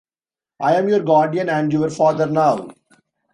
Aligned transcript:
I 0.59 0.77
am 0.77 0.89
your 0.89 1.01
guardian 1.01 1.47
and 1.47 1.71
your 1.71 1.91
father 1.91 2.25
now. 2.25 2.69